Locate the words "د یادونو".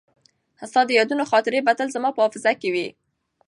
0.85-1.23